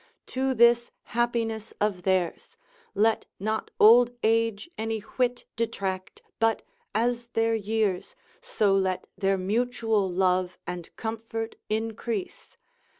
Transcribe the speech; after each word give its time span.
To 0.33 0.55
this 0.55 0.89
happiness 1.13 1.75
of 1.79 2.01
theirs, 2.01 2.57
let 2.95 3.27
not 3.39 3.69
old 3.79 4.09
age 4.23 4.67
any 4.75 5.01
whit 5.01 5.45
detract, 5.55 6.23
but 6.39 6.63
as 6.95 7.27
their 7.27 7.53
years, 7.53 8.15
so 8.41 8.73
let 8.75 9.05
their 9.15 9.37
mutual 9.37 10.09
love 10.09 10.57
and 10.65 10.89
comfort 10.95 11.53
increase. 11.69 12.57